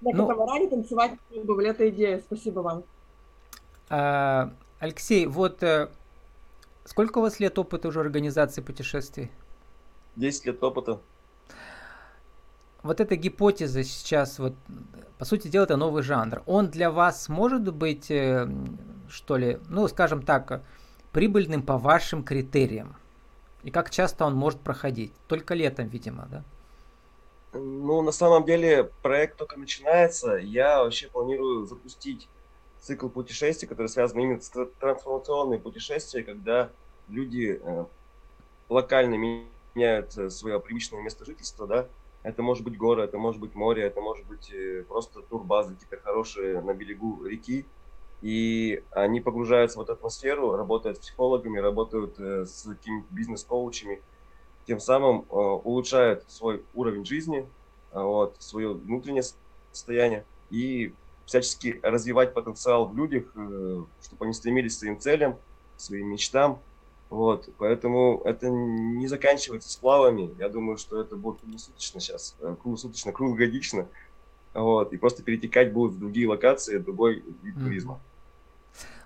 На 0.00 0.12
ну, 0.12 0.26
катамаране 0.26 0.68
танцевать 0.68 1.12
пробовали, 1.28 1.70
это 1.70 1.88
идея, 1.90 2.20
спасибо 2.20 2.60
вам. 2.60 2.84
А, 3.90 4.50
Алексей, 4.78 5.26
вот 5.26 5.62
э, 5.62 5.88
сколько 6.84 7.18
у 7.18 7.22
вас 7.22 7.40
лет 7.40 7.58
опыта 7.58 7.88
уже 7.88 8.00
организации 8.00 8.62
путешествий? 8.62 9.30
10 10.16 10.46
лет 10.46 10.62
опыта 10.62 11.00
вот 12.82 13.00
эта 13.00 13.16
гипотеза 13.16 13.84
сейчас, 13.84 14.38
вот, 14.38 14.54
по 15.18 15.24
сути 15.24 15.48
дела, 15.48 15.64
это 15.64 15.76
новый 15.76 16.02
жанр. 16.02 16.42
Он 16.46 16.68
для 16.68 16.90
вас 16.90 17.28
может 17.28 17.72
быть, 17.74 18.10
э, 18.10 18.48
что 19.08 19.36
ли, 19.36 19.58
ну, 19.68 19.86
скажем 19.88 20.22
так, 20.22 20.62
прибыльным 21.12 21.62
по 21.62 21.78
вашим 21.78 22.24
критериям? 22.24 22.96
И 23.62 23.70
как 23.70 23.90
часто 23.90 24.24
он 24.24 24.34
может 24.34 24.60
проходить? 24.60 25.12
Только 25.28 25.54
летом, 25.54 25.88
видимо, 25.88 26.26
да? 26.30 26.42
Ну, 27.52 28.00
на 28.00 28.12
самом 28.12 28.44
деле, 28.44 28.84
проект 29.02 29.36
только 29.36 29.58
начинается. 29.58 30.36
Я 30.36 30.82
вообще 30.82 31.08
планирую 31.08 31.66
запустить 31.66 32.28
цикл 32.80 33.08
путешествий, 33.08 33.68
который 33.68 33.88
связан 33.88 34.20
именно 34.20 34.40
с 34.40 34.50
трансформационными 34.78 35.58
путешествиями, 35.58 36.24
когда 36.24 36.70
люди 37.08 37.60
э, 37.62 37.84
локально 38.68 39.16
меняют 39.16 40.16
э, 40.16 40.30
свое 40.30 40.60
привычное 40.60 41.02
место 41.02 41.24
жительства, 41.24 41.66
да, 41.66 41.88
это 42.22 42.42
может 42.42 42.64
быть 42.64 42.76
горы, 42.76 43.02
это 43.02 43.18
может 43.18 43.40
быть 43.40 43.54
море, 43.54 43.82
это 43.82 44.00
может 44.00 44.26
быть 44.26 44.50
э, 44.52 44.84
просто 44.86 45.22
турбазы 45.22 45.74
какие-то 45.74 45.98
хорошие 45.98 46.60
на 46.60 46.74
берегу 46.74 47.24
реки, 47.24 47.66
и 48.20 48.82
они 48.90 49.20
погружаются 49.20 49.78
в 49.78 49.82
эту 49.82 49.92
атмосферу, 49.92 50.54
работают 50.54 50.98
с 50.98 51.00
психологами, 51.00 51.58
работают 51.58 52.18
э, 52.20 52.44
с 52.44 52.68
какими-то 52.68 53.06
бизнес-коучами, 53.10 54.02
тем 54.66 54.80
самым 54.80 55.22
э, 55.22 55.34
улучшают 55.34 56.24
свой 56.30 56.62
уровень 56.74 57.04
жизни, 57.04 57.48
вот, 57.92 58.36
свое 58.38 58.74
внутреннее 58.74 59.24
состояние 59.72 60.24
и 60.50 60.94
всячески 61.26 61.80
развивать 61.82 62.34
потенциал 62.34 62.86
в 62.86 62.96
людях, 62.96 63.24
чтобы 64.00 64.24
они 64.24 64.32
стремились 64.32 64.76
к 64.76 64.78
своим 64.78 65.00
целям, 65.00 65.36
своим 65.76 66.08
мечтам. 66.08 66.60
Вот, 67.10 67.48
поэтому 67.58 68.22
это 68.24 68.48
не 68.48 69.08
заканчивается 69.08 69.68
сплавами. 69.68 70.32
Я 70.38 70.48
думаю, 70.48 70.78
что 70.78 71.00
это 71.00 71.16
будет 71.16 71.40
круглосуточно 71.40 72.00
сейчас, 72.00 72.36
э, 72.40 72.54
круглосуточно, 72.60 73.12
круглогодично. 73.12 73.88
Вот, 74.54 74.92
и 74.92 74.96
просто 74.96 75.22
перетекать 75.22 75.72
будут 75.72 75.96
в 75.96 75.98
другие 75.98 76.28
локации, 76.28 76.78
другой 76.78 77.24
вид 77.42 77.54
туризма. 77.56 78.00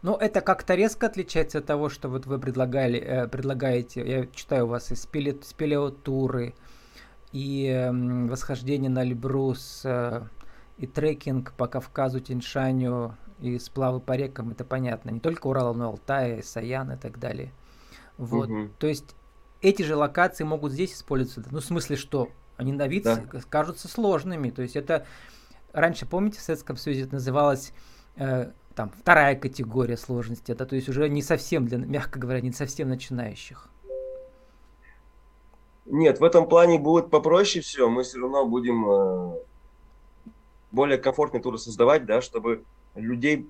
Ну, 0.02 0.16
это 0.16 0.42
как-то 0.42 0.74
резко 0.74 1.06
отличается 1.06 1.58
от 1.58 1.66
того, 1.66 1.88
что 1.88 2.10
вот 2.10 2.26
вы 2.26 2.38
предлагали, 2.38 3.00
э, 3.00 3.26
предлагаете. 3.26 4.06
Я 4.06 4.26
читаю 4.26 4.66
у 4.66 4.68
вас 4.68 4.92
и 4.92 4.94
спеле, 4.94 5.38
спелеотуры, 5.42 6.54
и 7.32 7.66
э, 7.66 7.90
восхождение 8.28 8.90
на 8.90 9.02
Эльбрус, 9.02 9.80
э, 9.84 10.22
и 10.76 10.86
трекинг 10.86 11.54
по 11.54 11.66
Кавказу, 11.68 12.20
Тиньшаню, 12.20 13.16
и 13.40 13.58
сплавы 13.58 14.00
по 14.00 14.12
рекам, 14.14 14.50
это 14.50 14.64
понятно. 14.64 15.08
Не 15.10 15.20
только 15.20 15.46
Урал, 15.46 15.74
но 15.74 15.84
и 15.84 15.88
Алтай, 15.88 16.42
Саян 16.42 16.92
и 16.92 16.96
так 16.96 17.18
далее. 17.18 17.52
Вот. 18.18 18.48
Угу. 18.48 18.70
То 18.78 18.86
есть 18.86 19.14
эти 19.60 19.82
же 19.82 19.96
локации 19.96 20.44
могут 20.44 20.72
здесь 20.72 20.94
использоваться. 20.94 21.52
Ну, 21.52 21.60
в 21.60 21.64
смысле, 21.64 21.96
что 21.96 22.28
они 22.56 22.72
на 22.72 22.86
вид 22.86 23.04
да. 23.04 23.24
кажутся 23.48 23.88
сложными. 23.88 24.50
То 24.50 24.62
есть 24.62 24.76
это 24.76 25.06
раньше, 25.72 26.06
помните, 26.06 26.38
в 26.38 26.42
Советском 26.42 26.76
Союзе 26.76 27.02
это 27.02 27.14
называлось 27.14 27.72
э, 28.16 28.52
там 28.74 28.90
вторая 28.90 29.36
категория 29.36 29.96
сложности, 29.96 30.52
это 30.52 30.66
то 30.66 30.76
есть 30.76 30.88
уже 30.88 31.08
не 31.08 31.22
совсем 31.22 31.66
для, 31.66 31.78
мягко 31.78 32.18
говоря, 32.18 32.40
не 32.40 32.52
совсем 32.52 32.88
начинающих. 32.88 33.68
Нет, 35.86 36.18
в 36.18 36.24
этом 36.24 36.48
плане 36.48 36.78
будет 36.78 37.10
попроще 37.10 37.62
все. 37.62 37.90
Мы 37.90 38.04
все 38.04 38.18
равно 38.18 38.46
будем 38.46 38.90
э, 38.90 39.38
более 40.72 40.96
комфортные 40.96 41.42
туры 41.42 41.58
создавать, 41.58 42.06
да, 42.06 42.22
чтобы 42.22 42.64
людей, 42.94 43.48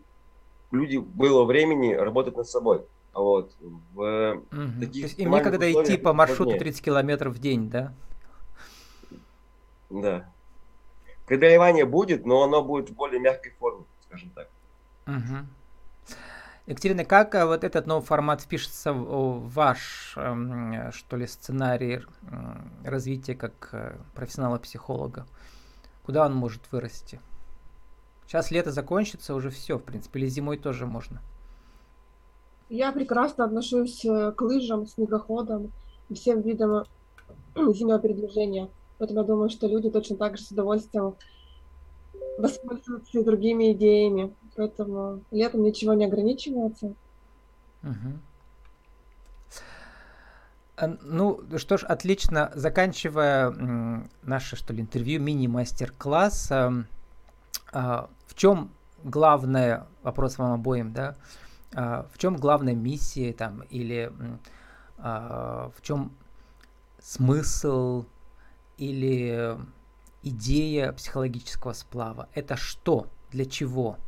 люди 0.71 0.97
было 0.97 1.45
времени 1.45 1.93
работать 1.93 2.37
над 2.37 2.49
собой. 2.49 2.85
Вот. 3.13 3.55
В 3.93 4.43
угу. 4.51 4.81
таких 4.81 5.03
То 5.03 5.09
есть 5.09 5.19
им 5.19 5.31
некогда 5.31 5.71
идти 5.71 5.97
по 5.97 6.13
маршруту 6.13 6.51
сложнее. 6.51 6.59
30 6.59 6.85
километров 6.85 7.35
в 7.35 7.39
день, 7.39 7.71
да? 7.71 7.95
Да. 9.91 10.29
Преодолевание 11.27 11.87
будет, 11.87 12.27
но 12.27 12.43
оно 12.43 12.63
будет 12.63 12.91
в 12.91 12.95
более 12.95 13.21
мягкой 13.21 13.53
форме, 13.59 13.85
скажем 14.01 14.31
так. 14.31 14.49
Угу. 15.07 15.47
Екатерина, 16.67 17.05
как 17.05 17.35
э, 17.35 17.45
вот 17.45 17.63
этот 17.63 17.87
новый 17.87 18.05
формат 18.05 18.41
впишется 18.41 18.93
в 18.93 19.49
ваш, 19.51 20.15
эм, 20.17 20.91
что 20.93 21.17
ли, 21.17 21.27
сценарий 21.27 22.01
развития 22.83 23.35
как 23.35 23.69
э, 23.73 23.97
профессионала-психолога? 24.15 25.27
Куда 26.05 26.27
он 26.27 26.35
может 26.35 26.63
вырасти? 26.73 27.21
Сейчас 28.27 28.51
лето 28.51 28.73
закончится, 28.73 29.35
уже 29.35 29.51
все, 29.51 29.79
в 29.79 29.83
принципе, 29.83 30.21
или 30.21 30.29
зимой 30.29 30.59
тоже 30.59 30.87
можно. 30.87 31.21
Я 32.69 32.93
прекрасно 32.93 33.45
отношусь 33.45 34.05
э, 34.05 34.33
к 34.33 34.41
лыжам, 34.41 34.87
снегоходам 34.87 35.73
и 36.09 36.15
всем 36.15 36.41
видам 36.41 36.85
зимнего 37.55 37.99
передвижения. 37.99 38.69
Поэтому 38.99 39.21
я 39.21 39.27
думаю, 39.27 39.51
что 39.51 39.67
люди 39.67 39.91
точно 39.91 40.17
так 40.17 40.37
же 40.37 40.45
с 40.45 40.51
удовольствием 40.51 41.15
воспользуются 42.39 43.19
и 43.19 43.25
другими 43.25 43.73
идеями. 43.73 44.35
Поэтому 44.57 45.21
летом 45.31 45.63
ничего 45.63 45.95
не 45.95 46.07
ограничивается. 46.07 46.95
Угу. 47.83 48.21
Ну 51.03 51.41
что 51.57 51.77
ж, 51.77 51.85
отлично. 51.85 52.51
Заканчивая 52.55 54.09
наше 54.23 54.57
что 54.57 54.73
ли 54.73 54.81
интервью, 54.81 55.21
мини-мастер-класс, 55.21 56.51
э, 56.51 56.85
э, 57.73 58.07
в 58.35 58.39
чем 58.39 58.73
главное, 59.05 59.87
вопрос 60.03 60.39
вам 60.39 60.53
обоим, 60.53 60.93
да, 60.93 61.17
э, 61.73 62.05
в 62.13 62.19
чем 62.19 62.37
главная 62.37 62.75
миссия 62.75 63.33
там 63.33 63.63
или 63.71 64.13
э, 64.99 65.71
в 65.77 65.83
чем 65.83 66.13
смысл 66.99 68.07
или 68.77 69.57
идея 70.23 70.93
психологического 70.93 71.75
сплава? 71.75 72.29
Это 72.35 72.57
что? 72.57 73.07
Для 73.31 73.45
чего? 73.45 73.99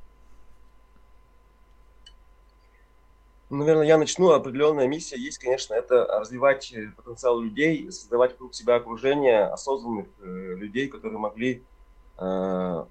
Наверное, 3.48 3.86
я 3.86 3.96
начну. 3.96 4.32
Определенная 4.32 4.88
миссия 4.88 5.16
есть, 5.16 5.38
конечно, 5.38 5.74
это 5.74 6.04
развивать 6.18 6.72
э, 6.72 6.90
потенциал 6.96 7.40
людей, 7.40 7.92
создавать 7.92 8.32
вокруг 8.32 8.54
себя 8.56 8.74
окружение 8.74 9.44
осознанных 9.44 10.08
э, 10.20 10.54
людей, 10.56 10.88
которые 10.88 11.20
могли 11.20 11.62
э, 12.18 12.84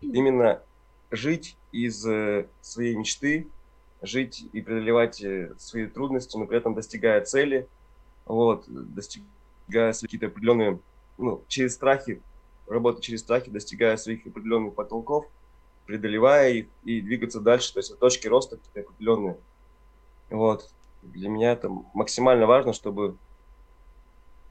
именно 0.00 0.62
жить 1.10 1.56
из 1.72 2.06
э, 2.06 2.46
своей 2.60 2.94
мечты, 2.96 3.48
жить 4.02 4.44
и 4.52 4.60
преодолевать 4.60 5.22
э, 5.22 5.54
свои 5.58 5.86
трудности, 5.86 6.36
но 6.36 6.46
при 6.46 6.58
этом 6.58 6.74
достигая 6.74 7.24
цели, 7.24 7.68
вот, 8.26 8.64
достигая 8.68 9.92
какие-то 9.92 10.26
определенные, 10.26 10.80
ну, 11.16 11.42
через 11.48 11.74
страхи, 11.74 12.22
работать 12.66 13.02
через 13.02 13.20
страхи, 13.20 13.50
достигая 13.50 13.96
своих 13.96 14.26
определенных 14.26 14.74
потолков, 14.74 15.26
преодолевая 15.86 16.52
их 16.52 16.66
и 16.84 17.00
двигаться 17.00 17.40
дальше, 17.40 17.72
то 17.72 17.78
есть 17.78 17.98
точки 17.98 18.28
роста 18.28 18.56
какие-то 18.56 18.80
определенные. 18.80 19.38
Вот. 20.30 20.70
Для 21.02 21.28
меня 21.28 21.52
это 21.52 21.70
максимально 21.94 22.46
важно, 22.46 22.72
чтобы 22.72 23.16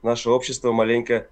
наше 0.02 0.30
общество 0.30 0.72
маленько 0.72 1.28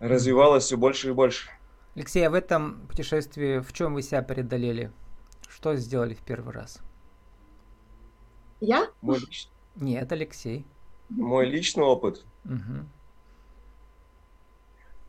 развивалось 0.00 0.64
все 0.64 0.76
больше 0.76 1.10
и 1.10 1.12
больше. 1.12 1.50
Алексей, 1.94 2.26
а 2.26 2.30
в 2.30 2.34
этом 2.34 2.86
путешествии 2.88 3.60
в 3.60 3.72
чем 3.72 3.94
вы 3.94 4.02
себя 4.02 4.22
преодолели? 4.22 4.90
Что 5.48 5.76
сделали 5.76 6.14
в 6.14 6.22
первый 6.22 6.52
раз? 6.52 6.80
Я? 8.60 8.88
Мой 9.00 9.18
лич... 9.18 9.48
Нет, 9.76 10.10
Алексей. 10.10 10.66
Мой 11.08 11.46
личный 11.46 11.84
опыт. 11.84 12.24
Угу. 12.44 12.86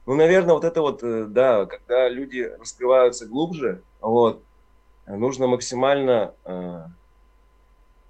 Ну, 0.05 0.15
наверное, 0.15 0.53
вот 0.53 0.63
это 0.63 0.81
вот, 0.81 1.01
э, 1.01 1.25
да, 1.25 1.65
когда 1.65 2.07
люди 2.09 2.41
раскрываются 2.59 3.25
глубже, 3.25 3.81
вот, 4.01 4.43
нужно 5.07 5.47
максимально 5.47 6.35
э, 6.43 6.85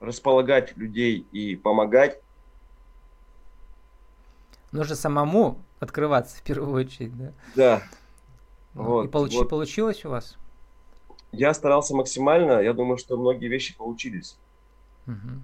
располагать 0.01 0.75
людей 0.75 1.25
и 1.31 1.55
помогать. 1.55 2.19
Нужно 4.73 4.95
самому 4.95 5.61
открываться 5.79 6.37
в 6.37 6.41
первую 6.41 6.73
очередь, 6.73 7.17
да? 7.17 7.31
Да. 7.55 7.83
Ну, 8.75 8.83
вот, 8.83 9.05
и 9.05 9.07
получи, 9.07 9.37
вот. 9.37 9.49
получилось 9.49 10.03
у 10.05 10.09
вас? 10.09 10.37
Я 11.31 11.53
старался 11.53 11.95
максимально, 11.95 12.59
я 12.59 12.73
думаю, 12.73 12.97
что 12.97 13.17
многие 13.17 13.47
вещи 13.47 13.75
получились. 13.75 14.37
Угу. 15.07 15.41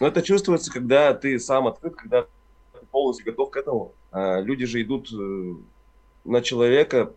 Но 0.00 0.06
это 0.06 0.22
чувствуется, 0.22 0.72
когда 0.72 1.12
ты 1.12 1.38
сам 1.38 1.66
открыт, 1.66 1.96
когда 1.96 2.22
ты 2.22 2.86
полностью 2.90 3.26
готов 3.26 3.50
к 3.50 3.56
этому. 3.56 3.92
А 4.10 4.40
люди 4.40 4.64
же 4.64 4.82
идут 4.82 5.12
э, 5.12 5.54
на 6.24 6.40
человека, 6.40 7.12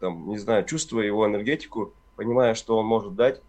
там, 0.00 0.28
не 0.28 0.38
знаю, 0.38 0.64
чувствуя 0.64 1.06
его 1.06 1.26
энергетику, 1.26 1.92
понимая, 2.16 2.54
что 2.54 2.78
он 2.78 2.86
может 2.86 3.14
дать, 3.14 3.40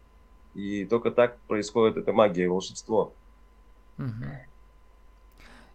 и 0.54 0.86
только 0.86 1.10
так 1.10 1.39
происходит 1.47 1.97
эта 1.97 2.13
магия 2.13 2.45
и 2.45 2.47
волшебство. 2.47 3.13
Угу. 3.97 4.26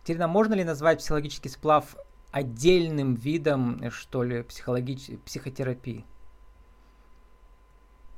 Терина, 0.04 0.28
можно 0.28 0.54
ли 0.54 0.62
назвать 0.62 0.98
психологический 0.98 1.48
сплав 1.48 1.96
отдельным 2.30 3.14
видом, 3.14 3.90
что 3.90 4.22
ли, 4.22 4.42
психологич... 4.42 5.10
психотерапии? 5.24 6.04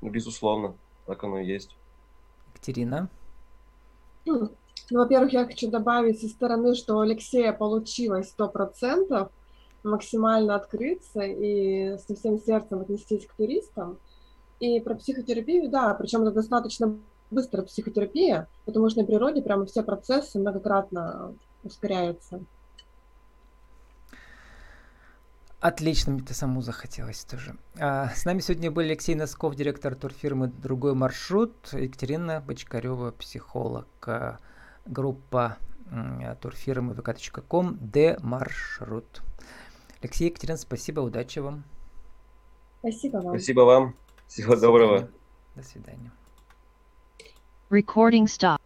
Ну, 0.00 0.10
безусловно, 0.10 0.74
так 1.06 1.22
оно 1.24 1.40
и 1.40 1.46
есть. 1.46 1.76
Екатерина? 2.54 3.08
Ну, 4.24 4.50
во-первых, 4.90 5.32
я 5.32 5.46
хочу 5.46 5.70
добавить 5.70 6.20
со 6.20 6.28
стороны, 6.28 6.74
что 6.74 6.96
у 6.96 7.00
Алексея 7.00 7.52
получилось 7.52 8.28
сто 8.28 8.48
процентов 8.48 9.30
максимально 9.82 10.54
открыться 10.54 11.20
и 11.20 11.96
со 11.98 12.14
всем 12.14 12.38
сердцем 12.38 12.80
отнестись 12.80 13.26
к 13.26 13.34
туристам. 13.34 13.98
И 14.60 14.80
про 14.80 14.94
психотерапию, 14.96 15.70
да, 15.70 15.94
причем 15.94 16.22
это 16.22 16.32
достаточно 16.32 16.98
быстрая 17.30 17.64
психотерапия, 17.64 18.48
потому 18.64 18.88
что 18.90 19.00
на 19.00 19.06
природе 19.06 19.42
прямо 19.42 19.66
все 19.66 19.82
процессы 19.82 20.38
многократно 20.38 21.34
ускоряются. 21.62 22.40
Отлично, 25.60 26.12
мне-то 26.12 26.34
саму 26.34 26.62
захотелось 26.62 27.24
тоже. 27.24 27.56
А, 27.80 28.10
с 28.10 28.24
нами 28.24 28.38
сегодня 28.40 28.70
были 28.70 28.88
Алексей 28.88 29.16
Носков, 29.16 29.56
директор 29.56 29.96
турфирмы 29.96 30.48
«Другой 30.48 30.94
маршрут», 30.94 31.52
Екатерина 31.72 32.40
Бочкарева, 32.40 33.10
психолог, 33.10 33.88
а, 34.06 34.38
группа 34.86 35.56
турфирмы 36.40 36.94
vk.com 36.94 37.76
«Д-маршрут». 37.80 39.22
Алексей, 40.00 40.28
Екатерина, 40.28 40.58
спасибо, 40.58 41.00
удачи 41.00 41.40
вам. 41.40 41.64
Спасибо 42.78 43.16
вам. 43.16 43.28
Спасибо 43.30 43.60
вам. 43.62 43.96
Всего 44.28 44.54
доброго. 44.54 45.08
До 45.56 45.62
свидания. 45.64 46.12
Recording 47.70 48.26
stop. 48.26 48.60